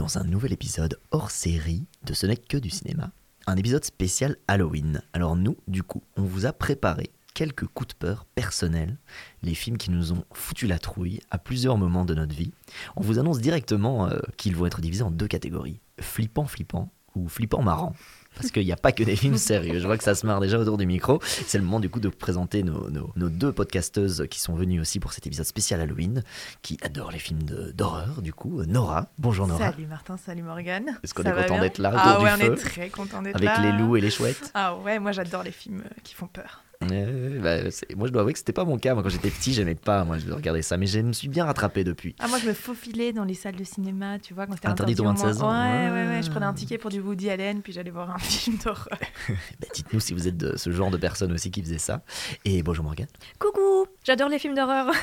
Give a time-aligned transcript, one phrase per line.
[0.00, 3.10] dans un nouvel épisode hors série de Ce n'est que du cinéma,
[3.46, 5.02] un épisode spécial Halloween.
[5.12, 8.96] Alors nous, du coup, on vous a préparé quelques coups de peur personnels,
[9.42, 12.52] les films qui nous ont foutu la trouille à plusieurs moments de notre vie.
[12.96, 17.28] On vous annonce directement euh, qu'ils vont être divisés en deux catégories, flippant flippant ou
[17.28, 17.94] flippant marrant.
[18.36, 19.78] Parce qu'il n'y a pas que des films sérieux.
[19.80, 21.18] Je vois que ça se marre déjà autour du micro.
[21.22, 24.80] C'est le moment du coup de présenter nos, nos- nos deux podcasteuses qui sont venues
[24.80, 26.22] aussi pour cet épisode spécial Halloween,
[26.62, 27.42] qui adorent les films
[27.74, 28.62] d'horreur du coup.
[28.64, 29.72] Nora, bonjour Nora.
[29.72, 30.98] Salut Martin, salut Morgane.
[31.02, 33.36] Est-ce qu'on est content d'être là Ah ouais, du on feu est très content d'être
[33.36, 33.60] Avec là.
[33.60, 36.62] les loups et les chouettes Ah ouais, moi j'adore les films euh, qui font peur.
[36.90, 38.94] Euh, bah, Moi je dois avouer que c'était pas mon cas.
[38.94, 40.78] Moi quand j'étais petit, j'aimais pas moi, je regardais ça.
[40.78, 42.14] Mais je me suis bien rattrapé depuis.
[42.18, 44.94] Ah moi je me faufilais dans les salles de cinéma, tu vois, quand c'était Interdit
[44.98, 45.50] aux moins- 26 ans.
[45.50, 46.22] Ouais, ouais, ouais, Ouais.
[46.22, 48.88] je prenais un ticket pour du Woody Allen, puis j'allais voir un film d'horreur.
[49.60, 52.02] Bah, Dites-nous si vous êtes de ce genre de personne aussi qui faisait ça.
[52.46, 53.06] Et bonjour Morgane.
[53.38, 54.86] Coucou, j'adore les films d'horreur.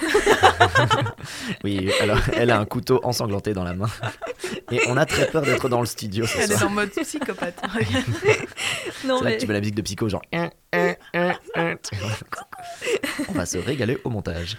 [1.64, 3.90] Oui, alors elle a un couteau ensanglanté dans la main.
[4.72, 7.62] Et on a très peur d'être dans le studio ce Elle est en mode psychopathe.
[9.06, 10.22] non C'est là mais que tu mets la musique de Psycho, genre.
[13.30, 14.58] On va se régaler au montage.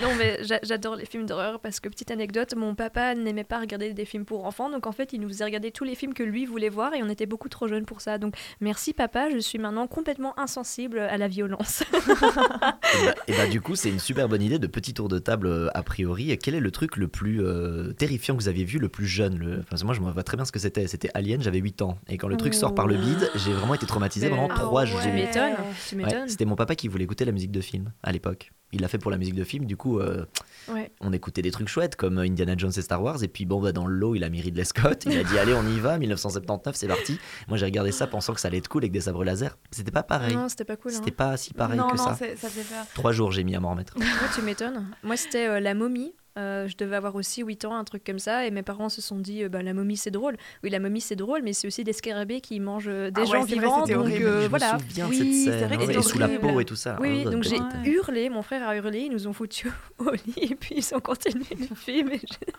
[0.00, 3.60] non mais j'a- j'adore les films d'horreur parce que petite anecdote, mon papa n'aimait pas
[3.60, 6.14] regarder des films pour enfants, donc en fait il nous faisait regarder tous les films
[6.14, 8.18] que lui voulait voir et on était beaucoup trop jeunes pour ça.
[8.18, 11.82] Donc merci papa, je suis maintenant complètement insensible à la violence.
[11.82, 15.18] Et bah, et bah, du coup, c'est une super bonne idée de petit tour de
[15.18, 16.36] table euh, a priori.
[16.42, 19.38] Quel est le truc le plus euh, terrifiant que vous aviez vu le plus jeune
[19.38, 19.60] le...
[19.70, 20.86] enfin, Moi, je me vois très bien ce que c'était.
[20.86, 21.98] C'était Alien, j'avais 8 ans.
[22.08, 24.80] Et quand le truc sort par le bide, j'ai vraiment été traumatisé pendant Ah 3
[24.82, 24.86] ouais.
[24.86, 25.00] jours.
[25.02, 25.54] Tu m'étonnes,
[25.88, 26.28] tu Ouais, m'étonnes.
[26.28, 28.52] c'était mon papa qui voulait écouter la musique de film à l'époque.
[28.72, 30.24] Il l'a fait pour la musique de film, du coup, euh,
[30.68, 30.92] Ouais.
[31.00, 33.22] on écoutait des trucs chouettes comme Indiana Jones et Star Wars.
[33.24, 35.04] Et puis, bon, bah, dans le lot, il a mis Ridley Scott.
[35.06, 37.18] Il a dit, allez, on y va, 1979, c'est parti.
[37.48, 39.58] Moi, j'ai regardé ça pensant que ça allait être cool avec des sabres laser.
[39.72, 40.34] C'était pas pareil.
[40.36, 40.92] Non, c'était pas cool.
[40.92, 40.96] Hein.
[40.98, 42.14] C'était pas si pareil non, que non, ça.
[42.18, 42.84] c'est- ça fait peur.
[42.94, 43.96] Trois jours, j'ai mis à m'en remettre.
[43.98, 44.86] Ouais, tu m'étonnes.
[45.02, 46.12] Moi, c'était euh, La momie.
[46.40, 49.00] Euh, je devais avoir aussi 8 ans, un truc comme ça, et mes parents se
[49.02, 50.36] sont dit, euh, bah, la momie c'est drôle.
[50.64, 53.24] Oui, la momie c'est drôle, mais c'est aussi des scarabées qui mangent euh, des Ah
[53.24, 54.74] ouais, gens vrai, vivants, donc euh, je voilà.
[54.74, 55.78] me souviens Oui, c'est cette vrai scène.
[55.78, 56.96] que ouais, c'était sous la peau et tout ça.
[57.00, 57.58] Oui, oui, Oh, donc j'ai
[57.90, 61.00] hurlé, mon frère a hurlé, ils nous ont foutus au lit, et puis ils ont
[61.00, 62.10] continué le film.
[62.12, 62.52] et j'ai-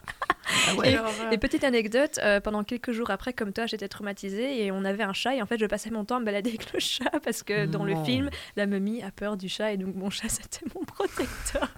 [0.69, 0.93] Ah ouais.
[0.93, 1.33] Et-.
[1.33, 5.03] Et petite anecdote, euh, pendant quelques jours après, comme toi, j'étais traumatisée et on avait
[5.03, 7.09] un chat et en fait je passais mon temps à me balader avec le chat
[7.23, 10.27] parce que dans le film, la momie a peur du chat et donc mon chat
[10.29, 11.69] c'était mon protecteur.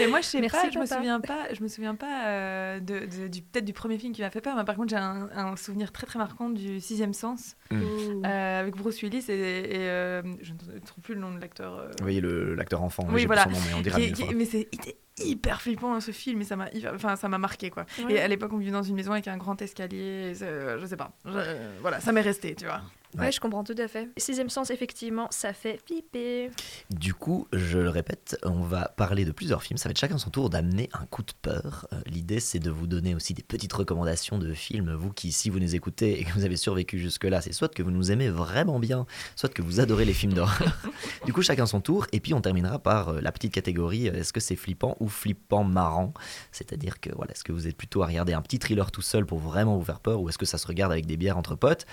[0.00, 2.80] Mais moi, je sais Merci, pas, je me souviens pas, je me souviens pas euh,
[2.80, 4.56] de, de- du peut-être du premier film qui m'a fait peur.
[4.56, 8.76] Mais par contre, j'ai un, un souvenir très très marquant du Sixième Sens euh, avec
[8.76, 11.78] Bruce Willis et, et, euh, je ne trouve plus le nom de l'acteur.
[11.78, 13.44] euh, Vous voyez le- l'acteur enfant, Oui, voilà.
[13.46, 16.12] plus son nom, mais on dira qui qui mais c'est il était hyper flippant ce
[16.12, 17.86] film et ça m'a hyper- enfin ça m'a marqué quoi.
[18.04, 18.14] Ouais.
[18.14, 20.86] Et à l'époque on vivait dans une maison avec un grand escalier, et euh, je
[20.86, 22.80] sais pas, Je- voilà ça m'est resté tu vois.
[23.18, 23.26] Ouais.
[23.26, 23.32] Ouais.
[23.32, 24.08] je comprends tout à fait.
[24.16, 26.50] Sixième sens, effectivement, ça fait flipper.
[26.90, 29.78] Du coup, je le répète, on va parler de plusieurs films.
[29.78, 31.86] Ça va être chacun son tour d'amener un coup de peur.
[31.92, 34.94] Euh, L'idée, c'est de vous donner aussi des petites recommandations de films.
[34.94, 37.82] Vous qui, si vous nous écoutez et que vous avez survécu jusque-là, c'est soit que
[37.82, 39.06] vous nous aimez vraiment bien,
[39.36, 40.78] soit que vous adorez les films d'horreur.
[41.26, 42.06] du coup, chacun son tour.
[42.12, 45.08] Et puis, on terminera par euh, la petite catégorie euh, est-ce que c'est flippant ou
[45.08, 46.12] flippant marrant?
[46.52, 49.26] C'est-à-dire que, voilà, est-ce que vous êtes plutôt à regarder un petit thriller tout seul
[49.26, 51.54] pour vraiment vous faire peur ou est-ce que ça se regarde avec des bières entre
[51.54, 51.86] potes?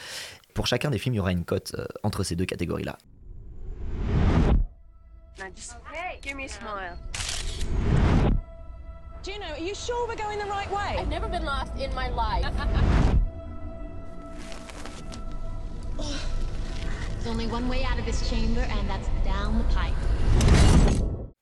[0.56, 2.98] Pour chacun des films, il y aura une cote euh, entre ces deux catégories-là.
[5.38, 6.98] Now just hey, give me a smile.
[9.22, 10.98] Juno, are you sure we're going the right way?
[10.98, 12.46] I've never been lost in my life.
[15.98, 19.94] There's only one way out of this chamber, and that's down the pipe.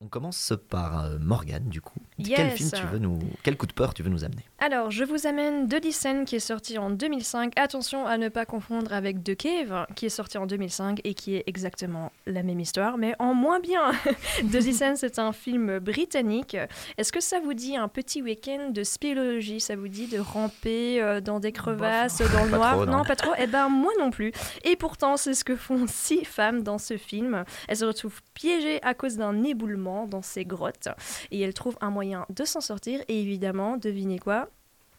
[0.05, 1.99] On commence par euh, Morgane, du coup.
[2.17, 2.55] Quel Yes.
[2.57, 4.43] film tu veux nous, quel coup de peur tu veux nous amener?
[4.59, 7.53] Alors, je vous amène The Descent qui est sorti en 2005.
[7.55, 11.35] Attention à ne pas confondre avec The Cave qui est sorti en 2005 et qui
[11.35, 13.91] est exactement la même histoire, mais en moins bien.
[14.41, 16.57] The Descent, c'est un film britannique.
[16.97, 19.61] Est-ce que ça vous dit un petit week-end de spéléologie?
[19.61, 23.03] Ça vous dit de ramper euh, dans des crevasses, dans le Pas noir trop, non.
[23.05, 23.31] pas trop.
[23.39, 24.33] Eh ben, moi non plus.
[24.65, 27.45] Et pourtant, c'est ce que font six femmes dans ce film.
[27.69, 30.89] Elles se retrouvent piégées à cause d'un éboulement dans ces grottes
[31.31, 33.01] et elles trouvent un moyen de s'en sortir.
[33.07, 34.49] Et évidemment, devinez quoi?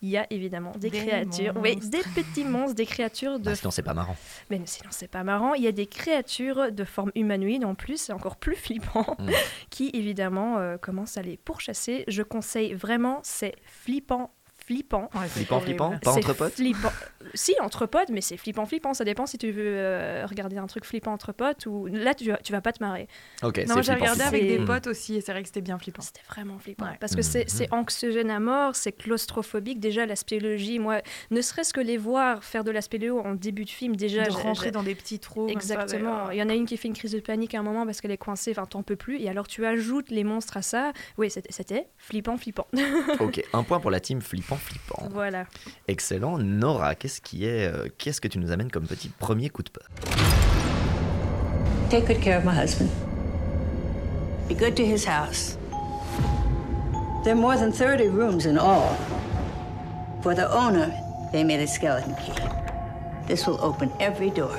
[0.02, 3.54] Il y a évidemment des, Des créatures, oui, des petits monstres, des créatures de Bah,
[3.56, 4.16] Sinon, c'est pas marrant.
[4.50, 5.54] mais sinon, c'est pas marrant.
[5.54, 9.30] Il y a des créatures de forme humanoïde en plus, c'est encore plus flippant, Mm.
[9.70, 12.04] qui évidemment euh, commencent à les pourchasser.
[12.06, 14.30] Je conseille vraiment, c'est flippant,
[14.66, 15.10] flippant.
[15.14, 16.90] Ouais, Flippant, flippant Pas entre potes flippant.
[17.34, 18.94] si, entre potes, mais c'est flippant, flippant.
[18.94, 22.30] Ça dépend si tu veux euh, regarder un truc flippant entre potes ou là, tu,
[22.42, 23.08] tu vas pas te marrer.
[23.42, 24.28] Ok, Non, c'est j'ai flippant, regardé flippant.
[24.28, 26.02] avec des potes aussi et c'est vrai que c'était bien flippant.
[26.02, 26.86] C'était vraiment flippant.
[26.86, 26.96] Ouais.
[27.00, 27.48] Parce que c'est Mhm.
[27.48, 29.80] c'est anxiogène à mort, c'est claustrophobique.
[29.80, 31.00] Déjà, la spéléologie, moi,
[31.30, 34.24] ne serait-ce que les voir faire de la spéléo en début de film, déjà.
[34.24, 35.48] de rentrer dans des petits trous.
[35.48, 36.30] ça, Exactement.
[36.30, 38.00] Il y en a une qui fait une crise de panique à un moment parce
[38.00, 39.20] qu'elle est coincée, enfin, t'en peux plus.
[39.20, 40.92] Et alors, tu ajoutes les monstres à ça.
[41.18, 42.66] Oui, c'était- c'était flippant, flippant.
[43.20, 45.08] Ok, un point pour la team flippant, flippant.
[45.10, 45.46] voilà.
[45.88, 46.38] Excellent.
[46.38, 49.70] Nora, qu'est-ce qui est, euh, qu'est-ce que tu nous amènes comme petit premier coup de
[49.70, 49.88] peur?
[51.90, 52.88] Take good care of my husband.
[54.48, 55.56] Be good to his house.
[57.24, 58.96] There are more than 30 rooms in all.
[60.22, 60.92] For the owner,
[61.32, 62.32] they made a skeleton key.
[63.26, 64.54] This will open every door.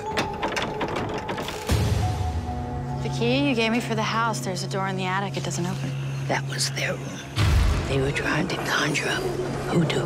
[3.04, 5.38] The key you gave me for the house, there's a door in the attic.
[5.38, 5.92] It doesn't open.
[6.28, 7.20] That was their room.
[7.88, 9.22] They were trying to conjure up
[9.74, 10.06] hoodoo.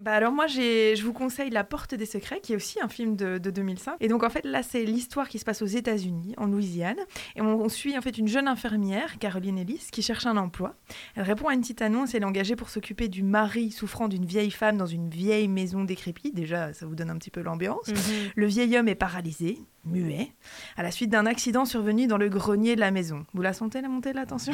[0.00, 2.88] Bah alors moi j'ai, je vous conseille La Porte des Secrets qui est aussi un
[2.88, 5.66] film de, de 2005 et donc en fait là c'est l'histoire qui se passe aux
[5.66, 6.96] États-Unis en Louisiane
[7.36, 10.74] et on, on suit en fait une jeune infirmière Caroline Ellis qui cherche un emploi.
[11.14, 14.08] Elle répond à une petite annonce et elle est engagée pour s'occuper du mari souffrant
[14.08, 16.34] d'une vieille femme dans une vieille maison décrépite.
[16.34, 17.88] Déjà ça vous donne un petit peu l'ambiance.
[18.34, 20.32] Le vieil homme est paralysé, muet,
[20.76, 23.24] à la suite d'un accident survenu dans le grenier de la maison.
[23.34, 24.52] Vous la sentez la montée de la tension?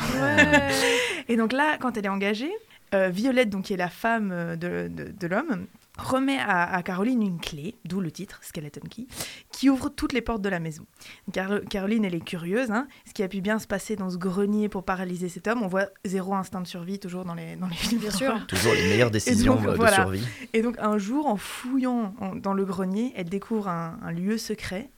[1.29, 2.53] Et donc là, quand elle est engagée,
[2.95, 5.67] euh, Violette, donc, qui est la femme euh, de, de- de l'homme,
[5.99, 9.07] remet à, à Caroline une clé, d'où le titre, Skeleton Key,
[9.51, 10.87] qui ouvre toutes les portes de la maison.
[11.33, 14.17] Car- Caroline, elle est curieuse, hein, ce qui a pu bien se passer dans ce
[14.17, 15.63] grenier pour paralyser cet homme.
[15.63, 18.01] On voit zéro instinct de survie toujours dans les, dans les films.
[18.01, 18.47] Bien sûr.
[18.47, 19.97] Toujours les meilleures décisions donc, euh, de voilà.
[19.97, 20.25] survie.
[20.53, 24.39] Et donc un jour, en fouillant en- dans le grenier, elle découvre un, un lieu
[24.39, 24.91] secret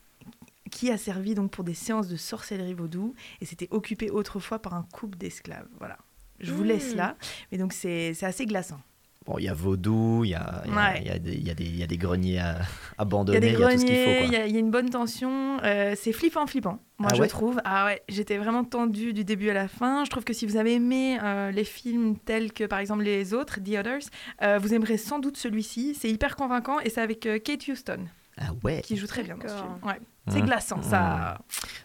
[0.70, 4.74] qui a servi donc pour des séances de sorcellerie vaudou et c'était occupé autrefois par
[4.74, 5.66] un couple d'esclaves.
[5.78, 5.96] Voilà.
[6.40, 7.16] Je vous laisse là,
[7.52, 8.80] mais donc c'est assez glaçant.
[9.26, 10.98] Bon, il y a Vaudou, il y a, il y a- Ouais.
[11.02, 11.18] il y a
[11.54, 12.66] des- y a greniers à- Il y a
[12.98, 14.00] abandonnés, des il y a tout ce qu'il faut.
[14.02, 14.26] greniers, quoi.
[14.26, 15.58] il y, a- il y a une bonne tension.
[15.62, 16.78] euh, c'est flippant, flippant.
[16.98, 17.60] Moi, Ah je ouais trouve.
[17.66, 20.04] Ah ouais, j'étais vraiment tendue du début à la fin.
[20.06, 23.34] Je trouve que si vous avez aimé euh, les films tels que, par exemple, les
[23.34, 24.08] autres, The Others,
[24.42, 25.94] euh, vous aimerez sans doute celui-ci.
[26.00, 28.06] C'est hyper convaincant et c'est avec euh, Kate Houston
[28.38, 28.80] Ah ouais.
[28.80, 29.68] qui joue très bien dans ce film.
[29.84, 30.00] Ouais.
[30.28, 30.46] C'est Mmh.
[30.46, 31.38] glaçant, ça.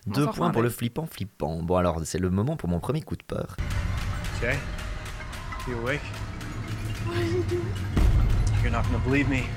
[0.08, 1.62] on Deux points pour le flippant, flippant.
[1.64, 3.58] Bon alors, c'est le moment pour mon premier coup de peur.
[4.42, 4.60] Jay,
[5.66, 6.02] you awake?
[7.06, 7.74] What are you doing?
[8.62, 9.48] You're not gonna believe me,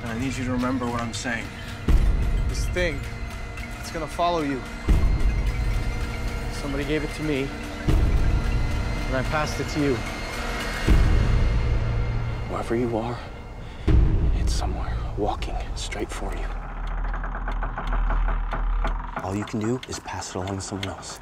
[0.00, 1.44] and I need you to remember what I'm saying.
[2.48, 3.00] This thing,
[3.80, 4.62] it's gonna follow you.
[6.52, 7.48] Somebody gave it to me,
[9.08, 9.96] and I passed it to you.
[12.48, 13.18] Wherever you are,
[14.36, 16.46] it's somewhere walking straight for you.
[19.24, 21.18] All you can do is pass it along to someone else.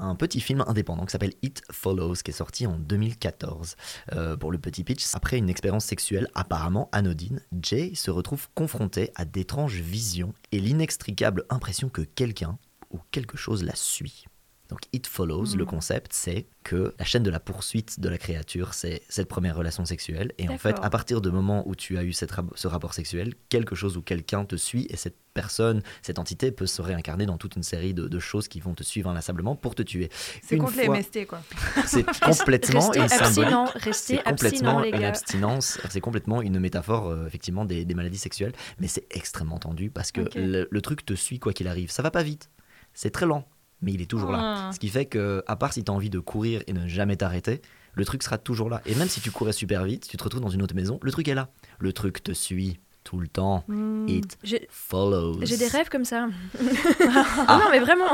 [0.00, 3.74] Un petit film indépendant qui s'appelle It Follows, qui est sorti en 2014.
[4.12, 9.10] Euh, pour le petit pitch, après une expérience sexuelle apparemment anodine, Jay se retrouve confronté
[9.16, 12.58] à d'étranges visions et l'inextricable impression que quelqu'un
[12.90, 14.27] ou quelque chose la suit.
[14.68, 18.74] Donc It Follows, le concept, c'est que la chaîne de la poursuite de la créature,
[18.74, 20.32] c'est cette première relation sexuelle.
[20.36, 23.32] Et en fait, à partir du moment où tu as eu cette ce rapport sexuel,
[23.48, 27.38] quelque chose ou quelqu'un te suit et cette personne, cette entité peut se réincarner dans
[27.38, 30.10] toute une série de, de choses qui vont te suivre inlassablement pour te tuer.
[30.42, 31.40] C'est contre les fois- MST, quoi.
[31.86, 33.22] C'est complètement une symbolique.
[33.22, 37.94] abstinent, restez complètement abstinent, les une abstinence, c'est complètement une métaphore euh, effectivement des, des
[37.94, 41.68] maladies sexuelles, mais c'est extrêmement tendu parce que le, le truc te suit quoi qu'il
[41.68, 41.90] arrive.
[41.90, 42.50] Ça va pas vite,
[42.92, 43.46] c'est très lent,
[43.82, 44.68] mais il est toujours là.
[44.68, 44.72] Ah.
[44.72, 47.16] Ce qui fait que, à part si tu as envie de courir et ne jamais
[47.16, 47.62] t'arrêter,
[47.94, 48.80] le truc sera toujours là.
[48.86, 51.10] Et même si tu courais super vite, tu te retrouves dans une autre maison, le
[51.10, 51.48] truc est là.
[51.78, 53.64] Le truc te suit tout le temps.
[53.68, 54.06] Hmm.
[54.06, 55.38] It J'ai follows.
[55.42, 56.26] j'ai des rêves comme ça.
[57.46, 58.08] Ah non, mais vraiment.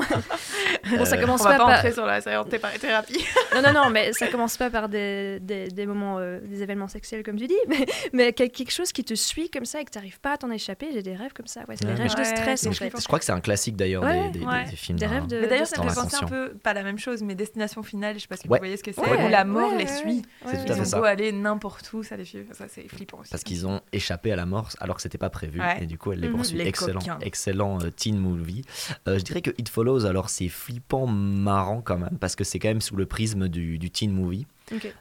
[0.97, 1.93] Bon, ça Euh, commence On va pas par.
[1.93, 3.25] sur la séance de thérapie.
[3.57, 6.87] Non, non, non, mais ça commence pas par des, des, des moments, euh, des événements
[6.87, 9.85] sexuels comme tu dis, mais, mais quel- quelque chose qui te suit comme ça et
[9.85, 10.91] que tu n'arrives pas à t'en échapper.
[10.93, 11.63] J'ai des rêves comme ça.
[11.69, 12.93] Ouais, c'est Ouais, des rêves de stress en fait.
[12.97, 14.65] Je crois que c'est un classique d'ailleurs Ouais, des, des- ouais.
[14.71, 14.99] des films.
[14.99, 17.21] Des rêves de- Mais d'ailleurs, ça me fait penser un peu, pas la même chose,
[17.23, 18.59] mais Destination Finale, je sais pas si Ouais.
[18.59, 20.23] vous voyez ce que c'est, Ouais, où la mort ouais, les suit.
[20.45, 20.99] ouais, C'est tout à Ils fait ont ça.
[20.99, 22.45] beau aller n'importe où, ça les suit.
[22.53, 23.31] Ça, c'est flippant aussi.
[23.31, 25.83] Parce qu'ils ont échappé à la mort alors que c'était pas prévu Ouais.
[25.83, 26.35] et du coup elle les Mhm.
[26.37, 26.59] poursuit.
[26.59, 27.19] Les excellent, coquins.
[27.23, 28.63] excellent euh, teen movie.
[29.09, 32.59] Euh, je dirais que It Follows alors c'est flippant marrant quand même parce que c'est
[32.59, 34.47] quand même sous le prisme du, du teen movie.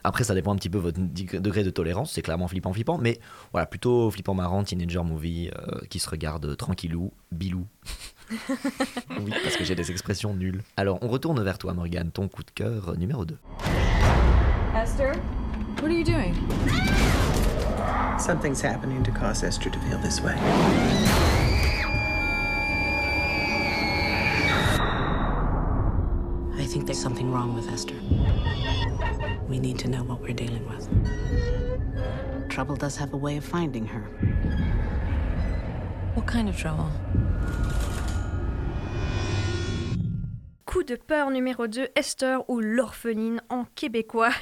[0.02, 2.98] Après ça dépend un petit peu votre dig- degré de tolérance, c'est clairement flippant flippant,
[2.98, 3.18] mais
[3.52, 7.66] voilà plutôt flippant marrant teenager movie euh, qui se regarde tranquillou, bilou.
[9.20, 10.62] oui parce que j'ai des expressions nulles.
[10.76, 13.36] Alors on retourne vers toi Morgane, ton coup de cœur numéro 2.
[14.76, 15.12] Esther,
[15.82, 16.34] what are you doing?
[18.18, 20.34] Something's happening to cause Esther to feel this way.
[26.56, 27.96] I think there's something wrong with Esther.
[29.48, 30.88] We need to know what we're dealing with.
[32.48, 34.02] trouble does have a way of finding her.
[36.14, 36.90] What kind of trouble?
[40.86, 44.28] De peur numéro 2, Esther ou l'orpheline en québécois.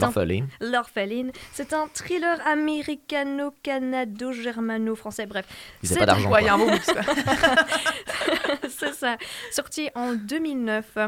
[0.00, 0.48] Un- L'orpheline.
[0.60, 1.30] L'orpheline.
[1.52, 5.46] C'est un thriller américano-canado-germano-français, bref.
[5.84, 6.42] Ils pas d'argent, Ouais.
[8.68, 9.16] C'est ça.
[9.52, 10.98] Sorti en 2009.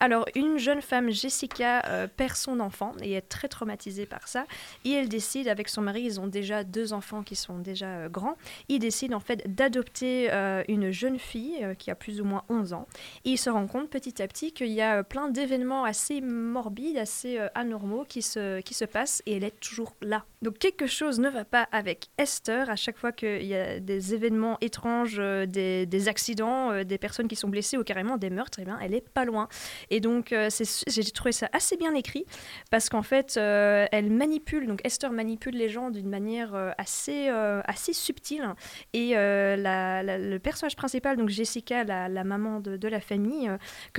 [0.00, 4.44] Alors, une jeune femme, Jessica, euh, perd son enfant et est très traumatisée par ça.
[4.84, 8.08] Et elle décide, avec son mari, ils ont déjà deux enfants qui sont déjà euh,
[8.08, 8.36] grands.
[8.68, 12.72] Ils décident en fait d'adopter euh, une jeune fille qui a plus ou moins 11
[12.74, 12.86] ans.
[13.24, 16.20] Et ils se rendent compte petit à petit qu'il y a euh, plein d'événements assez
[16.20, 20.24] morbides, assez euh, anormaux qui se, qui se passent et elle est toujours là.
[20.42, 22.70] Donc quelque chose ne va pas avec Esther.
[22.70, 27.36] À chaque fois qu'il y a des événements étranges, euh, des, accidents, des personnes qui
[27.36, 29.48] sont blessées ou carrément des meurtres, eh bien, elle est pas loin.
[29.90, 32.24] Et donc j'ai trouvé ça assez bien écrit
[32.70, 38.54] parce qu'en fait elle manipule, donc Esther manipule les gens d'une manière assez, assez subtile.
[38.92, 43.58] Et le personnage principal, donc Jessica, la, maman de, de la famille, euh,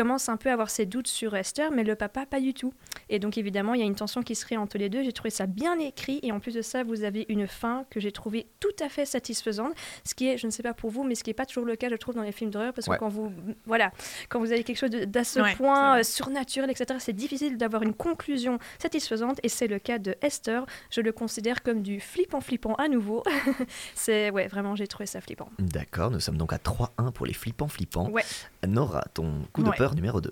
[0.10, 2.74] commence un peu à avoir ses doutes sur Esther, mais le papa pas du tout.
[3.10, 5.04] Et donc évidemment, il y a une tension qui se crée entre les deux.
[5.04, 8.00] J'ai trouvé ça bien écrit et en plus de ça, vous avez une fin que
[8.00, 9.74] j'ai trouvée tout à fait satisfaisante,
[10.04, 11.63] ce qui est, je ne sais pas pour vous, mais ce qui n'est pas toujours
[11.66, 12.96] le cas, je trouve, dans les films d'horreur, parce Ouais.
[12.96, 13.32] que quand vous,
[13.68, 13.92] voilà,
[14.30, 17.84] quand vous avez quelque chose d'à ce Ouais, point euh, surnaturel, etc., c'est difficile d'avoir
[17.84, 20.66] une conclusion satisfaisante et c'est le cas de Esther.
[20.89, 23.24] Je le considère comme du flippant flippant à nouveau.
[23.94, 25.50] c'est ouais, vraiment, j'ai trouvé ça flippant.
[25.60, 28.10] D'accord, nous sommes donc à 3-1 pour les flippants flippants.
[28.10, 28.24] Ouais.
[28.68, 29.75] Nora, ton coup de Ouais.
[29.78, 30.32] peur numéro 2.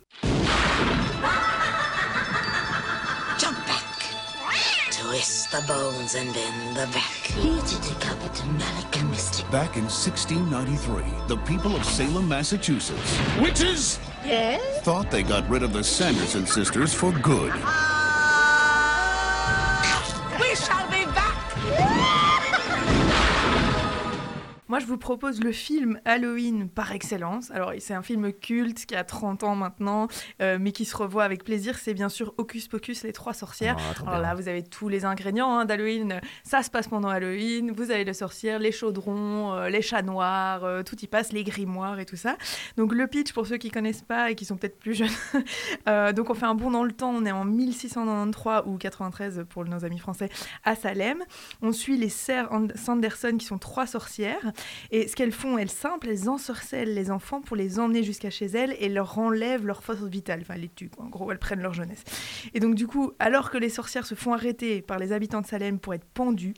[3.38, 3.84] Jump back.
[4.92, 7.28] Twist the bones and bend the back.
[7.28, 9.50] Here to decapit Malika Mystic.
[9.52, 14.82] Back in 1693, the people of Salem, Massachusetts, witches, Yes?
[14.84, 17.54] thought they got rid of the Sanderson sisters for good.
[24.70, 27.52] Moi, je vous propose le film Halloween par excellence.
[27.52, 30.08] Alors, c'est un film culte qui a 30 ans maintenant,
[30.42, 31.78] euh, mais qui se revoit avec plaisir.
[31.78, 33.78] C'est bien sûr Hocus Pocus, les trois sorcières.
[33.80, 36.20] Ah, Alors là, vous avez tous les ingrédients hein, d'Halloween.
[36.44, 37.72] Ça se passe pendant Halloween.
[37.72, 41.46] Vous avez les sorcières, les chaudrons, euh, les chats noirs, euh, tout y passe, les
[41.46, 42.36] grimoires et tout ça.
[42.76, 45.08] Donc, le pitch, pour ceux qui connaissent pas et qui sont peut-être plus jeunes.
[46.14, 47.12] donc, on fait un bond dans le temps.
[47.12, 50.30] On est en 1693 ou 93 pour nos amis français
[50.66, 51.24] à Salem.
[51.62, 54.52] On suit les sœurs And- Sanderson qui sont trois sorcières.
[54.92, 58.46] Et ce qu'elles font, elles simples, elles ensorcellent les enfants pour les emmener jusqu'à chez
[58.46, 60.40] elles et leur enlèvent leur force vitale.
[60.42, 60.92] Enfin, elles les tuent.
[60.98, 62.04] En gros, elles prennent leur jeunesse.
[62.54, 65.48] Et donc, du coup, alors que les sorcières se font arrêter par les habitants de
[65.48, 66.54] Salem pour être pendues,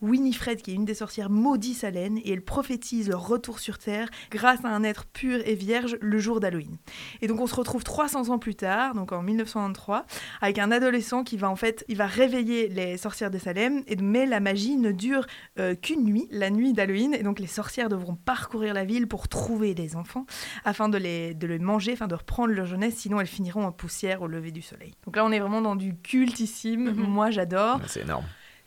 [0.00, 4.08] Winifred, qui est une des sorcières, maudit Salem et elle prophétise leur retour sur Terre
[4.30, 6.76] grâce à un être pur et vierge le jour d'Halloween.
[7.22, 10.06] Et donc, on se retrouve 300 ans plus tard, donc en 1923,
[10.40, 13.96] avec un adolescent qui va en fait, il va réveiller les sorcières de Salem, et,
[13.96, 15.26] mais la magie ne dure
[15.58, 19.28] euh, qu'une nuit, la nuit d'Halloween, et donc les sorcières devront parcourir la ville pour
[19.28, 20.26] trouver les enfants,
[20.64, 23.72] afin de les, de les manger, afin de reprendre leur jeunesse, sinon elles finiront en
[23.72, 24.94] poussière au lever du soleil.
[25.04, 27.80] Donc là, on est vraiment dans du cultissime, moi j'adore.
[27.86, 28.24] C'est énorme.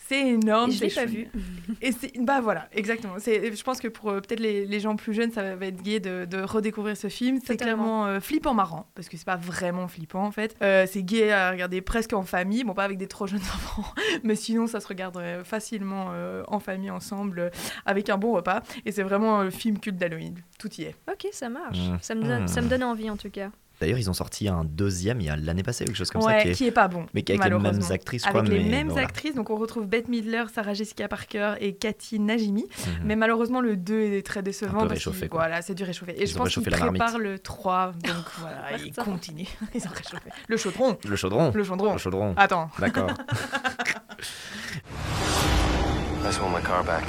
[0.08, 0.70] C'est énorme.
[0.70, 1.28] Et je l'ai c'est pas vu.
[1.82, 3.16] Et c'est bah voilà, exactement.
[3.20, 5.82] C'est, je pense que pour euh, peut-être les, les gens plus jeunes, ça va être
[5.82, 7.40] gai de, de redécouvrir ce film.
[7.46, 10.56] C'est clairement euh, flippant marrant parce que c'est pas vraiment flippant en fait.
[10.62, 13.86] Euh, c'est gai à regarder presque en famille, bon pas avec des trop jeunes enfants,
[14.24, 17.50] mais sinon ça se regarderait facilement euh, en famille ensemble euh,
[17.86, 18.62] avec un bon repas.
[18.86, 20.36] Et c'est vraiment un film culte d'Halloween.
[20.60, 20.96] Tout y est.
[21.12, 21.78] Ok, ça marche.
[21.80, 21.98] Mmh.
[22.02, 22.70] Ça, me donne, ça me Mmh.
[22.70, 23.50] donne envie en tout cas.
[23.84, 26.42] D'ailleurs, ils ont sorti un deuxième il y a l'année passée, quelque chose comme ouais,
[26.42, 26.52] ça.
[26.52, 27.06] qui est pas bon.
[27.14, 29.04] Mais qui est avec les mêmes actrices, Avec les mêmes voilà.
[29.08, 32.64] actrices, donc on retrouve Bette Midler, Sarah Jessica Parker et Cathy Najimy.
[32.64, 32.94] Mhm.
[33.04, 34.78] Mais malheureusement, le 2 est très décevant.
[34.78, 35.28] Un peu parce réchauffé.
[35.30, 36.14] Voilà, c'est du réchauffé.
[36.14, 37.92] Et Ils je ont pense qu'ils préparent le 3.
[38.06, 39.48] Donc voilà, ils continuent.
[39.76, 40.30] Ils ont réchauffé.
[40.48, 40.98] Le chaudron.
[41.06, 41.52] Le chaudron.
[41.54, 41.92] Le chaudron.
[41.92, 42.34] Le chaudron.
[42.38, 42.70] Attends.
[42.80, 43.10] D'accord.
[46.22, 47.04] I just want my car back.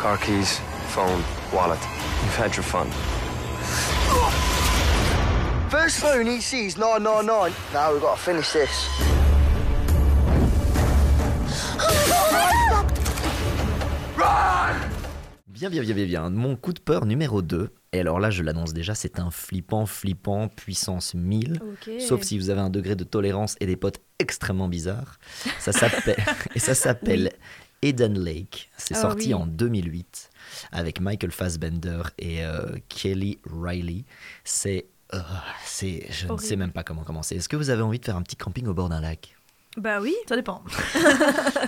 [0.00, 1.20] Car keys, phone,
[1.52, 1.80] wallet.
[2.22, 2.86] You've had your fun.
[5.70, 7.52] First phone he sees 999.
[7.74, 8.88] Now we've got to finish this.
[15.46, 16.30] Bien, bien, bien, bien, bien.
[16.30, 17.70] Mon coup de peur numéro 2.
[17.92, 21.60] Et alors là, je l'annonce déjà, c'est un flippant, flippant, puissance 1000.
[21.62, 21.90] Ok.
[22.00, 25.18] Sauf si vous avez un degré de tolérance et des potes extrêmement bizarres.
[25.58, 26.16] Ça s'appelle,
[26.54, 27.32] et ça s'appelle
[27.82, 28.70] Eden Lake.
[28.76, 29.34] C'est Ah sorti oui.
[29.34, 30.30] en 2008
[30.70, 34.04] avec Michael Fassbender et euh, Kelly Riley.
[34.44, 35.20] C'est, euh,
[35.64, 37.36] c'est, je ne sais même pas comment commencer.
[37.36, 39.34] Est-ce que vous avez envie de faire un petit camping au bord d'un lac?
[39.76, 40.14] Bah oui.
[40.28, 40.62] Ça dépend.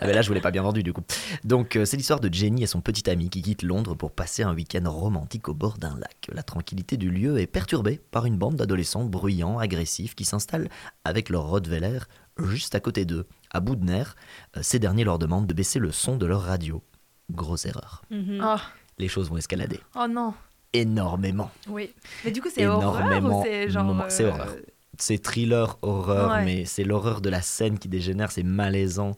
[0.03, 1.03] Ah ben là, je vous l'ai pas bien vendu du coup.
[1.45, 4.43] Donc, euh, c'est l'histoire de Jenny et son petit ami qui quittent Londres pour passer
[4.43, 6.29] un week-end romantique au bord d'un lac.
[6.33, 10.69] La tranquillité du lieu est perturbée par une bande d'adolescents bruyants, agressifs, qui s'installent
[11.05, 11.99] avec leur Rottweiler
[12.39, 13.27] juste à côté d'eux.
[13.51, 14.17] À bout de nerfs,
[14.57, 16.83] euh, ces derniers leur demandent de baisser le son de leur radio.
[17.31, 18.03] Grosse erreur.
[18.11, 18.41] Mhm.
[18.43, 18.57] Oh,
[18.99, 20.33] Les choses vont escalader oh non.
[20.73, 21.51] Énormément.
[21.69, 21.93] Oui.
[22.25, 24.05] Mais du coup, c'est horreur c'est genre.
[24.09, 24.57] c'est euh, horreur.
[25.01, 26.45] C'est thriller, horreur, Ouais.
[26.45, 29.13] mais c'est l'horreur de la scène qui dégénère, c'est malaisant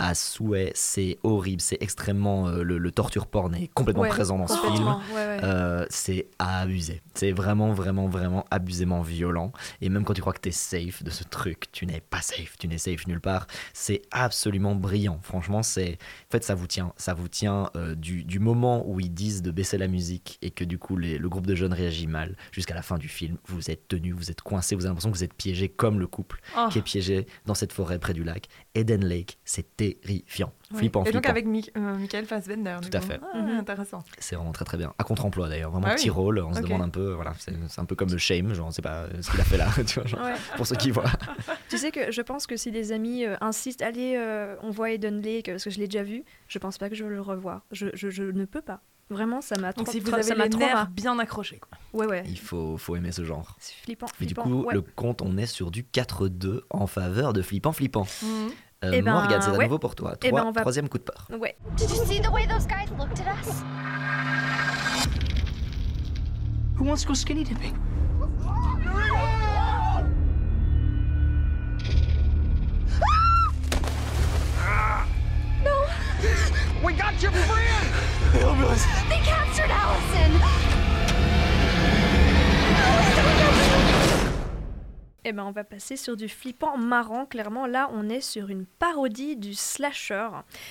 [0.00, 2.48] à souhait, c'est horrible, c'est extrêmement...
[2.48, 4.86] euh, le, le torture porn est complètement Ouais, présent dans ce film.
[5.14, 5.38] ouais.
[5.42, 7.02] Euh, c'est à abuser.
[7.14, 9.52] C'est vraiment, vraiment, vraiment abusément violent.
[9.80, 12.20] Et même quand tu crois que tu es safe de ce truc, tu n'es pas
[12.20, 13.46] safe, tu n'es safe nulle part.
[13.72, 15.18] C'est absolument brillant.
[15.22, 15.94] Franchement, c'est.
[16.28, 16.92] En fait, ça vous tient.
[16.96, 20.50] Ça vous tient euh, du, du moment où ils disent de baisser la musique et
[20.50, 23.36] que du coup, les- le groupe de jeunes réagit mal jusqu'à la fin du film.
[23.46, 26.06] Vous êtes tenu, vous êtes coincé, vous avez l'impression que vous êtes piégé comme le
[26.06, 26.68] couple Oh.
[26.70, 28.46] qui est piégé dans cette forêt près du lac.
[28.74, 30.52] Eden Lake, c'est terrifiant.
[30.72, 30.78] ouais.
[30.78, 31.30] Flippant, Et donc flippant.
[31.30, 32.76] avec Mi- euh, Michael Fassbender.
[32.82, 33.06] Tout à coup.
[33.06, 33.20] fait.
[33.32, 33.58] Ah, Mhm.
[33.58, 34.04] Intéressant.
[34.18, 34.92] C'est vraiment très très bien.
[34.98, 36.10] À contre-emploi d'ailleurs, vraiment Ah petit oui.
[36.10, 36.38] rôle.
[36.40, 38.82] On se demande un peu, voilà, c'est un peu comme le Shame, genre on sait
[38.82, 40.34] pas euh, ce qu'il a fait là, tu vois, genre, Ouais.
[40.56, 41.10] pour ceux qui voient.
[41.68, 44.90] Tu sais que je pense que si les amis euh, insistent, allez, euh, on voit
[44.92, 47.20] Eden Lake, parce que je l'ai déjà vu, je pense pas que je vais le
[47.20, 47.62] revoir.
[47.72, 48.80] Je, je, je ne peux pas.
[49.10, 51.58] Vraiment, ça m'a trop, si vous avez ça m'a les nerfs bien accrochés.
[51.58, 51.78] Quoi.
[51.98, 52.22] Ouais, ouais.
[52.26, 53.56] Il faut, faut aimer ce genre.
[53.58, 54.42] C'est flippant, Mais du flippant.
[54.48, 54.74] coup, ouais.
[54.74, 58.06] le compte, on est sur du 4-2 en faveur de Flippant Flippant.
[58.22, 58.50] Mhm.
[58.84, 59.64] Euh, Eh ben, Morgane, c'est à ouais.
[59.64, 60.14] nouveau pour toi.
[60.22, 61.26] Eh Trois- ben, on va- Troisième coup de peur.
[61.40, 61.56] Ouais.
[61.76, 63.62] Did you see the way those guys looked at us?
[66.78, 67.74] Who wants to go skinny dipping?
[75.64, 75.86] No.
[76.84, 77.88] We got your friend!
[79.08, 80.38] They captured Allison.
[85.24, 87.26] Eh ben, on va passer sur du flippant marrant.
[87.26, 90.28] Clairement, là, on est sur une parodie du slasher.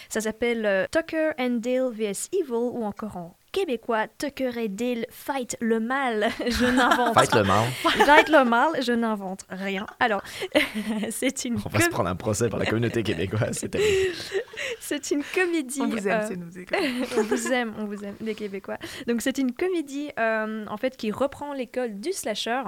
[0.09, 5.05] Ça s'appelle euh, Tucker and Dale vs Evil ou encore en québécois Tucker et Dale
[5.09, 6.29] fight le mal.
[6.47, 7.65] Je n'invente Fight le mal.
[7.81, 9.85] Fight le mal, je n'invente rien.
[9.99, 10.21] Alors,
[11.09, 13.57] c'est une On va se prendre un procès par la communauté québécoise.
[13.59, 14.15] C'est terrible.
[14.79, 15.81] c'est une comédie.
[15.81, 16.47] On vous aime, euh, c'est nous.
[17.17, 18.77] on vous aime, on vous aime, les Québécois.
[19.07, 22.61] Donc c'est une comédie euh, en fait qui reprend l'école du slasher.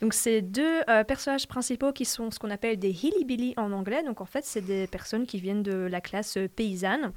[0.00, 4.02] Donc c'est deux euh, personnages principaux qui sont ce qu'on appelle des hillbilly en anglais.
[4.02, 7.12] Donc en fait c'est des personnes qui viennent de la classe paysanne.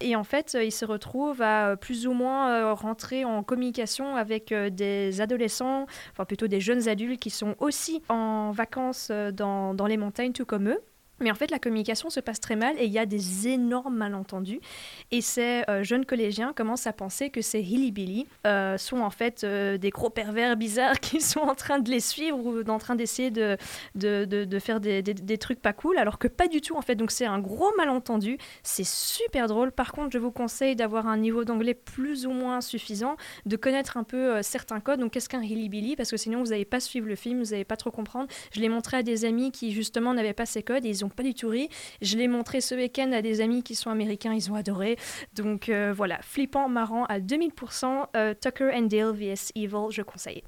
[0.00, 4.52] Et en fait ils se retrouvent à plus ou moins euh, rentrer en communication avec
[4.52, 9.74] euh, des adolescents, enfin plutôt des jeunes adultes qui sont aussi en vacances euh, dans,
[9.74, 10.80] dans les montagnes tout comme eux.
[11.20, 13.96] Mais en fait, la communication se passe très mal et il y a des énormes
[13.96, 14.60] malentendus.
[15.10, 19.42] Et ces euh, jeunes collégiens commencent à penser que ces hillbilly euh, sont en fait
[19.44, 22.94] euh, des gros pervers bizarres qui sont en train de les suivre ou en train
[22.94, 23.56] d'essayer de,
[23.94, 26.82] de, de- faire des, des- des trucs pas cool, alors que pas du tout en
[26.82, 26.94] fait.
[26.94, 28.38] Donc c'est un gros malentendu.
[28.62, 29.72] C'est super drôle.
[29.72, 33.96] Par contre, je vous conseille d'avoir un niveau d'anglais plus ou moins suffisant, de connaître
[33.96, 35.00] un peu certains codes.
[35.00, 37.64] Donc qu'est-ce qu'un hillbilly Parce que sinon vous n'allez pas suivre le film, vous n'allez
[37.64, 38.28] pas trop comprendre.
[38.54, 41.07] Je l'ai montré à des amis qui justement n'avaient pas ces codes et ils ont
[41.14, 41.52] pas du tout.
[42.02, 44.96] Je l'ai montré ce week-end à des amis qui sont américains, ils ont adoré.
[45.34, 50.42] Donc euh, voilà, flippant, marrant à 2000%, euh, Tucker and Dale vs Evil, je conseille.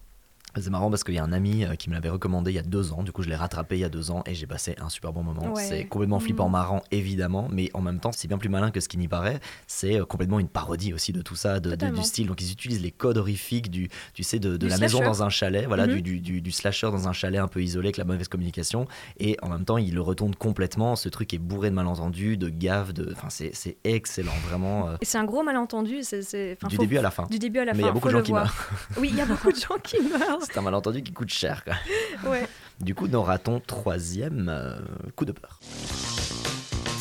[0.57, 2.59] C'est marrant parce qu'il y a un ami euh, qui me l'avait recommandé il y
[2.59, 3.03] a deux ans.
[3.03, 5.13] Du coup, je l'ai rattrapé il y a deux ans et j'ai passé un super
[5.13, 5.53] bon moment.
[5.53, 5.63] Ouais.
[5.63, 6.53] C'est complètement flippant, Mhm.
[6.53, 9.39] marrant, évidemment, mais en même temps, c'est bien plus malin que ce qui n'y paraît.
[9.67, 12.27] C'est euh, complètement une parodie aussi de tout ça, de, du style.
[12.27, 15.67] Donc, ils utilisent les codes horrifiques du, tu sais, de, la maison dans un chalet,
[15.67, 15.95] voilà, Mhm.
[15.95, 18.87] du, du, du- du slasher dans un chalet un peu isolé avec la mauvaise communication.
[19.19, 20.97] Et en même temps, ils le retournent complètement.
[20.97, 23.13] Ce truc est bourré de malentendus, de gaffes, de.
[23.13, 24.89] Enfin, c'est c'est excellent, vraiment.
[24.89, 25.99] euh, Et c'est un gros malentendu.
[26.03, 27.27] c'est Du faut- début à la fin.
[27.31, 27.91] Du début à la Mais il y fin.
[27.91, 28.69] a beaucoup de gens qui meurent.
[28.99, 30.40] Oui, il y a beaucoup de gens qui meurent.
[30.47, 31.65] C'est un malentendu qui coûte cher.
[31.65, 32.31] Quoi.
[32.31, 32.49] Ouais.
[32.81, 34.79] Du coup, nous ratons troisième euh,
[35.17, 35.59] coup de peur.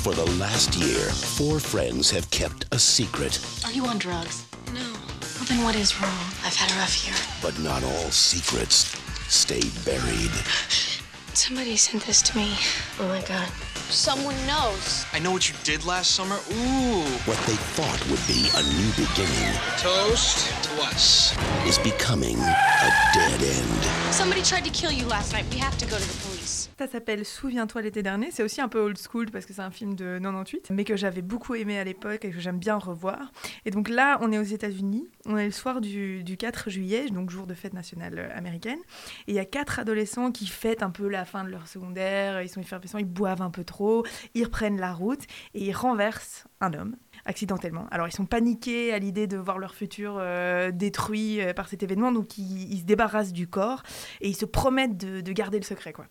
[0.03, 4.45] For the last year, four friends have kept a secret, Are you on drugs?
[4.73, 4.79] No.
[4.79, 6.09] Well, then what is wrong?
[6.45, 7.15] I've had a rough year.
[7.41, 8.95] but not all secrets
[9.29, 10.31] stay buried.
[11.33, 12.53] Somebody sent this to me.
[12.99, 13.47] Oh my god.
[13.89, 15.03] Someone knows.
[15.13, 16.35] I know what you did last summer.
[16.35, 17.01] Ooh.
[17.25, 21.35] What they thought would be a new beginning Toast to us.
[21.65, 24.13] is becoming a dead end.
[24.13, 25.45] Somebody tried to kill you last night.
[25.51, 26.38] We have to go to the police.
[26.79, 28.31] Ça s'appelle Souviens-toi l'été dernier.
[28.31, 30.95] C'est aussi un peu old school parce que c'est un film de 98, mais que
[30.95, 33.33] j'avais beaucoup aimé à l'époque et que j'aime bien revoir.
[33.65, 35.05] Et donc là, on est aux États-Unis.
[35.25, 38.79] On est le soir du, du 4 juillet, donc jour de fête nationale euh, américaine.
[39.27, 42.41] Et il y a quatre adolescents qui fêtent un peu la fin de leur secondaire.
[42.43, 44.05] Ils sont effervescents, ils boivent un peu trop.
[44.33, 45.23] Ils reprennent la route
[45.55, 46.95] et ils renversent un homme
[47.29, 47.85] accidentellement.
[47.91, 51.83] Alors ils sont paniqués à l'idée de voir leur futur euh, détruit euh, par cet
[51.83, 53.83] événement, donc ils, ils se débarrassent du corps
[54.19, 55.93] et ils se promettent de, de garder le secret.
[55.93, 56.07] Quoi.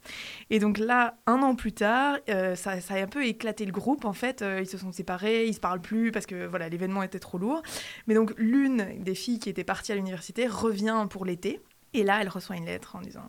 [0.48, 3.72] Et donc là, un an plus tard, euh, ça, ça a un peu éclaté le
[3.72, 4.04] groupe.
[4.04, 7.18] En fait, ils se sont séparés, ils se parlent plus parce que voilà, l'événement était
[7.18, 7.62] trop lourd.
[8.07, 11.61] Mais donc l'une des filles qui était partie à l'université revient pour l'été.
[11.94, 13.26] Et là, elle reçoit une lettre en disant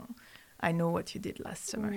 [0.62, 1.92] I know what you did last summer.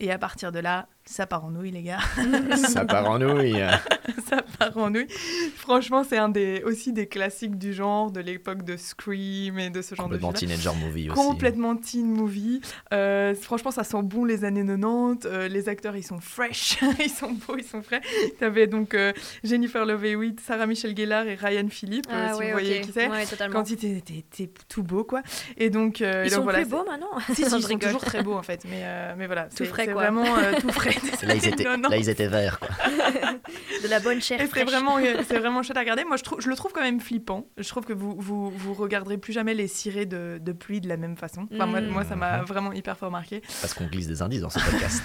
[0.00, 1.98] Et à partir de là, Ça part en nouille, les gars.
[2.56, 3.60] Ça part en nouille.
[4.28, 5.06] ça part en nouille.
[5.54, 9.82] Franchement, c'est un des aussi des classiques du genre de l'époque de Scream et de
[9.82, 10.50] ce genre de Complètement film.
[10.52, 11.20] teenager movie aussi.
[11.20, 12.62] Complètement teen movie.
[12.94, 15.26] Euh, franchement, ça sent bon les années 90.
[15.26, 18.00] Euh, les acteurs, ils sont fresh, ils sont beaux, ils sont frais.
[18.40, 19.12] T'avais donc euh,
[19.42, 22.78] Jennifer Love Hewitt, Sarah Michelle Gellar et Ryan Philippe, euh, Ah si ouais, vous voyez
[22.80, 22.86] ok.
[22.86, 23.08] qui c'est.
[23.08, 23.54] Ouais, totalement.
[23.60, 25.20] Quand ils étaient, tout beaux, quoi.
[25.58, 28.04] Et donc, euh, Ils donc, sont voilà, plus beaux maintenant Si, si, ils sont toujours
[28.04, 30.02] très beaux en fait, mais, euh, mais voilà, Tout c'est frais, c'est quoi.
[30.04, 30.93] vraiment euh, tout frais.
[31.22, 31.88] Là ils, étaient, Non, non.
[31.88, 32.68] là, ils étaient verts, quoi.
[33.82, 36.04] De la bonne chair Et c'est vraiment, euh, c'est vraiment chouette à regarder.
[36.04, 37.46] Moi, je, trouve, je le trouve quand même flippant.
[37.58, 40.88] Je trouve que vous, vous, vous regarderez plus jamais les cirés de, de pluie de
[40.88, 41.46] la même façon.
[41.52, 41.88] Enfin, moi, Mm.
[41.88, 43.42] moi, ça m'a vraiment hyper fort marqué.
[43.60, 45.02] Parce qu'on glisse des indices dans ce podcast.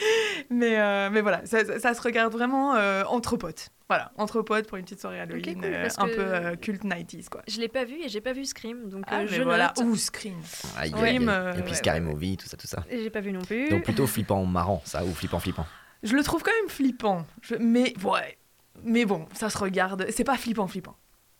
[0.50, 3.70] Mais, euh, mais voilà, ça, ça- ça se regarde vraiment euh, entre potes.
[3.88, 7.28] Voilà, entre potes pour une petite soirée Halloween, cool, euh, un peu euh, culte 90s,
[7.28, 7.42] quoi.
[7.48, 9.72] Je l'ai pas vu et j'ai pas vu Scream, donc Ah, euh, je voilà.
[9.76, 9.86] note.
[9.86, 10.34] Ouh, Scream.
[10.76, 12.84] Aïe, Scream, Et puis ouais, Scary Movie, tout ça, tout ça.
[12.90, 13.68] J'ai pas vu non plus.
[13.70, 15.66] Donc plutôt flippant marrant, ça, ou flippant flippant.
[16.02, 17.26] Je le trouve quand même flippant.
[17.42, 18.38] Je- mais ouais.
[18.84, 20.06] Mais bon, ça se regarde.
[20.10, 20.96] C'est pas flippant, flippant.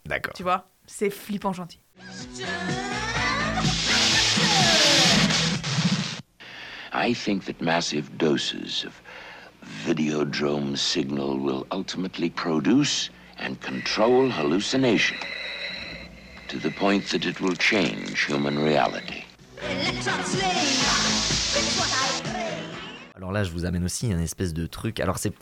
[0.06, 0.32] D'accord.
[0.34, 1.80] Tu vois C'est flippant gentil.
[6.96, 9.02] I think that massive doses of
[9.84, 15.18] Videodrome signal will ultimately produce and control hallucination
[16.48, 19.24] to the point that it will change human reality.
[23.16, 25.00] Alors là, je vous amène aussi un espèce de truc.
[25.00, 25.32] Alors, c'est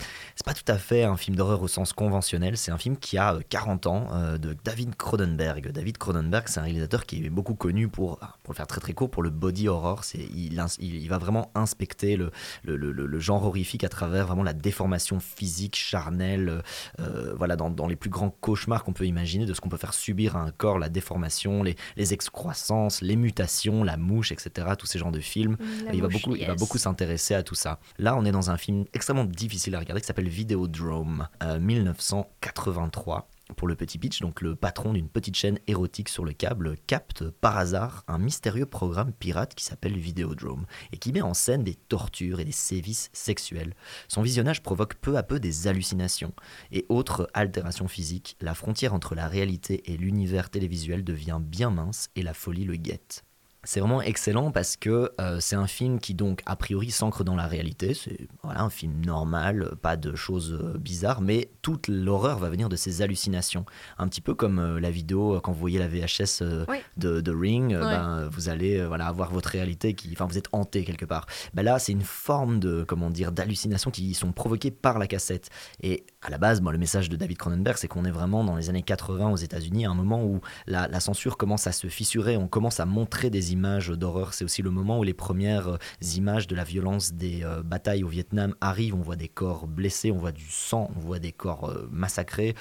[0.45, 2.55] pas tout à fait un film d'horreur au sens conventionnel.
[2.55, 5.71] C'est un film qui a euh, 40 ans euh, de David Cronenberg.
[5.73, 8.79] David Cronenberg, c'est un réalisateur qui est beaucoup connu pour, ah, pour le faire très
[8.79, 10.05] très court, pour le body horror.
[10.05, 12.31] C'est il, il, il va vraiment inspecter le,
[12.63, 16.61] le, le- genre horrifique à travers vraiment la déformation physique, charnelle,
[17.01, 19.77] euh, voilà, dans, dans les plus grands cauchemars qu'on peut imaginer de ce qu'on peut
[19.77, 24.67] faire subir à un corps, la déformation, les, les excroissances, les mutations, la mouche, etc.
[24.77, 25.57] Tous ces genres de films.
[25.85, 27.64] La il va beaucoup, il va beaucoup s'intéresser à tout ça.
[27.97, 33.27] Là, on est dans un film extrêmement difficile à regarder qui s'appelle Videodrome, euh, 1983.
[33.57, 37.29] Pour le petit pitch, donc le patron d'une petite chaîne érotique sur le câble capte
[37.29, 41.75] par hasard un mystérieux programme pirate qui s'appelle Videodrome et qui met en scène des
[41.75, 43.75] tortures et des sévices sexuels.
[44.07, 46.33] Son visionnage provoque peu à peu des hallucinations
[46.71, 48.35] et autres altérations physiques.
[48.41, 52.77] La frontière entre la réalité et l'univers télévisuel devient bien mince et la folie le
[52.77, 53.25] guette.
[53.65, 57.35] C'est vraiment excellent parce que euh, c'est un film qui donc a priori s'ancre dans
[57.35, 57.93] la réalité.
[57.93, 62.69] C'est voilà, un film normal, pas de choses euh, bizarres, mais toute l'horreur va venir
[62.69, 63.65] de ces hallucinations.
[63.97, 66.77] Un petit peu comme euh, la vidéo quand vous voyez la VHS Oui.
[66.97, 67.79] de, de Ring, Ouais.
[67.81, 71.25] ben, vous allez voilà, avoir votre réalité qui, enfin vous êtes hanté quelque part.
[71.55, 75.49] Ben là, c'est une forme de comment dire d'hallucinations qui sont provoquées par la cassette.
[75.81, 78.55] Et à la base, bon, le message de David Cronenberg, c'est qu'on est vraiment dans
[78.55, 81.87] les années 80 aux États-Unis, à un moment où la, la censure commence à se
[81.87, 84.33] fissurer, on commence à montrer des images d'horreur.
[84.33, 85.77] C'est aussi le moment où les premières euh,
[86.15, 88.95] images de la violence des euh, batailles au Vietnam arrivent.
[88.95, 92.55] On voit des corps blessés, on voit du sang, on voit des corps euh, massacrés,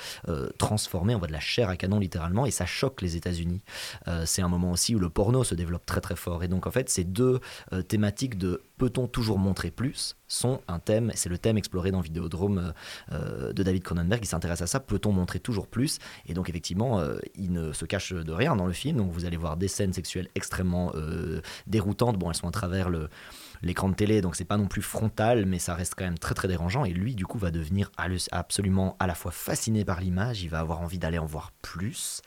[0.58, 3.62] transformés, on voit de la chair à canon littéralement, et ça choque les États-Unis.
[4.24, 6.42] C'est un moment aussi où le porno se développe très très fort.
[6.42, 7.40] Et donc en fait, ces deux
[7.88, 10.16] thématiques de peut-on toujours montrer plus
[10.68, 12.72] un thème, c'est le thème exploré dans Vidéodrome euh,
[13.12, 16.98] euh, de David Cronenberg, qui s'intéresse à ça, peut-on montrer toujours plus Et donc effectivement,
[16.98, 19.92] euh, il ne se cache de rien dans le film, vous allez voir des scènes
[19.92, 20.92] sexuelles extrêmement
[21.66, 22.90] déroutantes, bon elles sont à travers
[23.62, 26.34] l'écran de télé, donc c'est pas non plus frontal, mais ça reste quand même très
[26.34, 26.84] très dérangeant.
[26.84, 27.90] Et lui, du coup, va devenir
[28.32, 32.22] absolument à la fois fasciné par l'image, il va avoir envie d'aller en voir plus,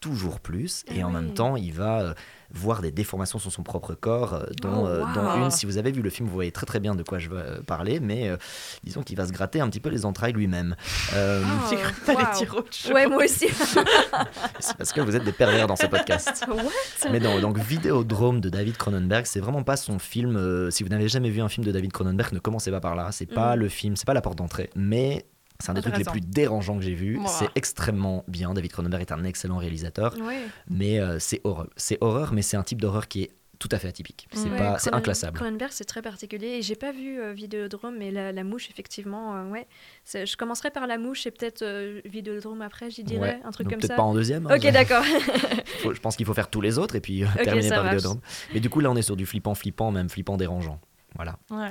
[0.00, 1.14] toujours plus, et Ah en oui.
[1.14, 2.14] même temps, il va euh,
[2.50, 5.14] voir des déformations sur son propre corps, euh, dont, Oh, euh, wow.
[5.14, 7.18] dont une, si vous avez vu le film, vous voyez très très bien de quoi
[7.18, 8.36] je veux parler, mais euh,
[8.84, 10.76] disons qu'il va se gratter un petit peu les entrailles lui-même.
[11.14, 11.74] Euh, Oh,
[12.08, 12.38] wow.
[12.38, 12.92] dire autre chose.
[12.92, 13.48] Ouais, moi aussi.
[14.60, 16.44] c'est parce que vous êtes des pervers dans ces podcasts.
[16.48, 17.10] What?
[17.10, 20.36] Mais non, donc Vidéodrome de David Cronenberg, c'est vraiment pas son film.
[20.36, 22.94] euh, si vous n'avez jamais vu un film de David Cronenberg, ne commencez pas par
[22.94, 23.08] là.
[23.12, 23.60] C'est pas Mhm.
[23.60, 25.24] le film, c'est pas la porte d'entrée, mais
[25.60, 27.18] c'est un des trucs les plus dérangeants que j'ai vu.
[27.26, 28.54] C'est extrêmement bien.
[28.54, 30.40] David Cronenberg est un excellent réalisateur, Ouais.
[30.70, 31.68] mais euh, c'est horreur.
[31.76, 34.28] C'est horreur, mais c'est un type d'horreur qui est tout à fait atypique.
[34.32, 35.36] C'est Ouais, pas, c'est Cronen- inclassable.
[35.36, 36.46] Cronenberg, c'est très particulier.
[36.58, 39.66] Et j'ai pas vu euh, Vidéodrome, mais la, la mouche, effectivement, euh, ouais.
[40.14, 43.40] Je commencerai par la mouche et peut-être euh, Vidéodrome après, j'y dirais, Ouais.
[43.44, 43.96] un truc comme peut-être ça.
[43.96, 44.46] pas en deuxième.
[44.46, 45.02] hein, Ok, d'accord.
[45.82, 47.96] Je pense qu'il faut faire tous les autres et puis euh, terminer par marche.
[47.96, 48.20] Vidéodrome.
[48.54, 50.80] Mais du coup, là, on est sur du flippant, flippant, même flippant dérangeant.
[51.16, 51.36] Voilà.
[51.50, 51.70] Ouais.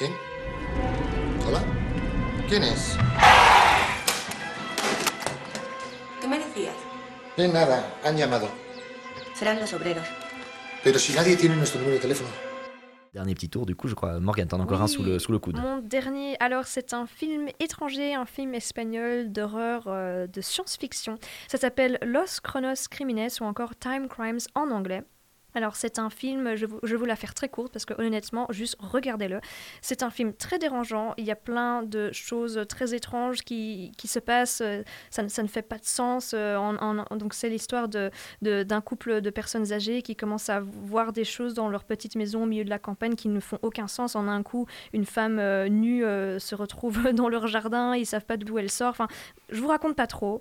[0.00, 0.06] ¿Sí?
[1.46, 1.62] ¿Hola?
[2.48, 2.96] ¿Quién es?
[6.22, 6.74] ¿Qué me decías?
[7.36, 8.48] De nada, han llamado.
[9.34, 10.06] Serán los obreros.
[10.82, 12.30] Pero si nadie tiene nuestro número de teléfono.
[13.12, 14.18] Dernier petit tour, du coup, je crois.
[14.20, 15.58] Morgane, t'en as encore un Oui, sous le, sous le coude.
[15.58, 21.18] Mon dernier, alors c'est un film étranger, un film espagnol d'horreur, euh, de science-fiction.
[21.46, 25.02] Ça s'appelle Los Chronos Crimines ou encore Time Crimes en anglais.
[25.54, 28.76] Alors c'est un film, je, vais vous la faire très courte parce que honnêtement, juste
[28.78, 29.40] regardez-le.
[29.82, 34.06] C'est un film très dérangeant, il y a plein de choses très étranges qui, qui
[34.08, 34.62] se passent,
[35.10, 36.32] ça, ne- ça ne fait pas de sens.
[36.34, 36.56] euh,
[37.16, 38.10] donc c'est l'histoire de-
[38.42, 42.14] de- d'un couple de personnes âgées qui commencent à voir des choses dans leur petite
[42.16, 44.14] maison au milieu de la campagne qui ne font aucun sens.
[44.16, 48.24] En un coup, une femme euh, nue euh, se retrouve dans leur jardin, ils savent
[48.24, 48.90] pas d'où elle sort.
[48.90, 49.08] Enfin,
[49.50, 50.40] je vous raconte pas trop.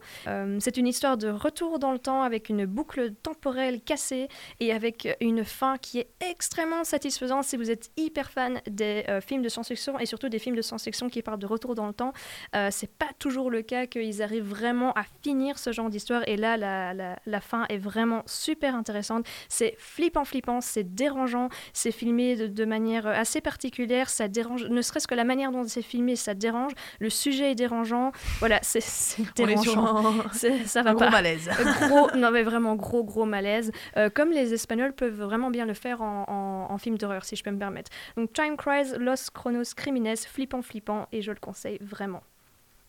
[0.59, 4.27] C'est une histoire de retour dans le temps avec une boucle temporelle cassée
[4.59, 9.21] et avec une fin qui est extrêmement satisfaisante si vous êtes hyper fan des euh,
[9.21, 11.93] films de science-fiction et surtout des films de science-fiction qui parlent de retour dans le
[11.93, 12.13] temps.
[12.55, 16.37] Euh, c'est pas toujours le cas qu'ils arrivent vraiment à finir ce genre d'histoire et
[16.37, 19.25] là la, la- la fin est vraiment super intéressante.
[19.47, 24.81] C'est flippant flippant, c'est dérangeant, c'est filmé de, de manière assez particulière, ça dérange, ne
[24.81, 28.81] serait-ce que la manière dont c'est filmé, ça dérange, le sujet est dérangeant, voilà, c'est
[28.81, 30.21] c'est On est sur dérangeant.
[30.21, 30.33] un-
[30.65, 31.09] ça va gros pas.
[31.09, 31.49] malaise.
[31.87, 33.71] Gros, non mais vraiment gros gros malaise.
[33.97, 37.35] Euh, comme les Espagnols peuvent vraiment bien le faire en, en- en film d'horreur, si
[37.35, 37.91] je peux me permettre.
[38.17, 42.21] Donc Time Cries, Los Chronos Crimines, flippant flippant, et je le conseille vraiment.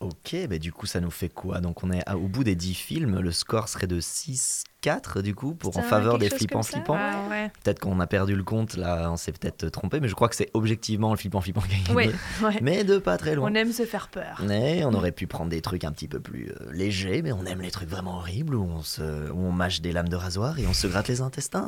[0.01, 1.61] Ok, bah du coup, ça nous fait quoi?
[1.61, 3.21] Donc, on est à- au bout des 10 films.
[3.21, 6.97] Le score serait de 6-4, du coup, pour en faveur des flippants flippants.
[6.99, 7.51] Ah ouais.
[7.63, 10.37] Peut-être qu'on a perdu le compte, là, on s'est peut-être trompé, mais je crois que
[10.37, 11.95] c'est objectivement le flippant flippant qui a gagné.
[11.95, 12.59] Ouais, ouais.
[12.63, 13.51] Mais de pas très loin.
[13.51, 14.41] On aime se faire peur.
[14.43, 17.45] Mais on aurait pu prendre des trucs un petit peu plus euh, légers, mais on
[17.45, 20.59] aime les trucs vraiment horribles où on, se, où on mâche des lames de rasoir
[20.59, 21.67] et on se gratte les intestins.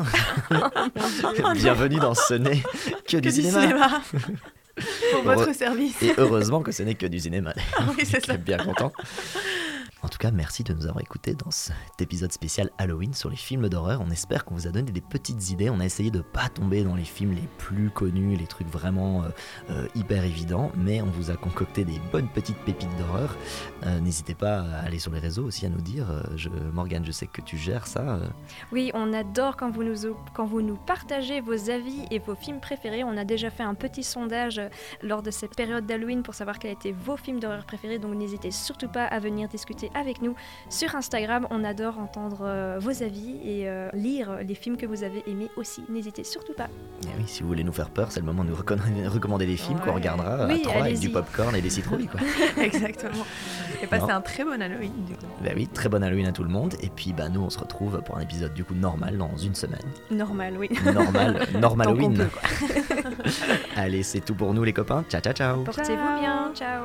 [1.55, 2.63] Bienvenue dans Ce n'est
[3.07, 3.61] que, du Que du cinéma.
[3.61, 4.03] cinéma.
[5.13, 6.03] Pour votre service.
[6.03, 7.53] Et heureusement que ce n'est que du cinéma.
[7.79, 8.37] Ah oui, c'est ça.
[8.37, 8.93] bien content.
[10.03, 13.37] En tout cas, merci de nous avoir écoutés dans cet épisode spécial Halloween sur les
[13.37, 14.01] films d'horreur.
[14.05, 15.71] On espère qu'on vous a donné des petites idées.
[15.71, 19.23] On a essayé de pas tomber dans les films les plus connus, les trucs vraiment
[19.23, 19.29] euh,
[19.71, 23.37] euh, hyper évidents, mais on vous a concocté des bonnes petites pépites d'horreur.
[23.85, 26.07] Euh, N'hésitez pas à aller sur les réseaux aussi à nous dire.
[26.35, 28.19] Je, Morgane, je sais que tu gères ça.
[28.73, 32.61] Oui, on adore quand vous, nous, quand vous nous partagez vos avis et vos films
[32.61, 33.05] préférés.
[33.05, 34.61] On a déjà fait un petit sondage
[35.01, 38.01] lors de cette période d'Halloween pour savoir quels étaient vos films d'horreur préférés.
[38.01, 40.35] Donc n'hésitez surtout pas à venir discuter avec nous
[40.69, 41.47] sur Instagram.
[41.51, 45.49] On adore entendre euh, vos avis et euh, lire les films que vous avez aimés
[45.57, 45.83] aussi.
[45.89, 46.69] N'hésitez surtout pas.
[47.05, 48.57] Et oui, si vous voulez nous faire peur, c'est le moment de nous
[49.11, 51.01] recommander, des films qu'on regardera Oui, à trois avec allez-y.
[51.01, 52.07] du popcorn et des citrouilles.
[52.09, 52.21] Quoi.
[52.63, 53.25] Exactement.
[53.83, 54.15] Et passez Non.
[54.15, 55.27] un très bon Halloween, du coup.
[55.45, 56.75] Bah oui, très bonne Halloween à tout le monde.
[56.83, 59.55] Et puis bah, nous, on se retrouve pour un épisode du coup normal dans une
[59.55, 59.81] semaine.
[60.11, 60.69] Normal, oui.
[60.93, 62.29] Normal, normal Halloween.
[63.77, 65.05] Allez, c'est tout pour nous les copains.
[65.09, 65.63] Ciao, ciao, ciao.
[65.65, 66.51] Portez-vous bien.
[66.55, 66.83] Ciao.